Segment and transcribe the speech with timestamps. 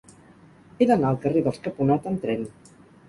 [0.79, 2.43] He d'anar al carrer dels Caponata amb tren.